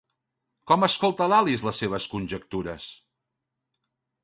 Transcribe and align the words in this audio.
Com 0.71 0.85
escolta 0.87 1.27
l'Alice 1.33 1.67
les 1.67 1.83
seves 1.85 2.09
conjectures? 2.15 2.91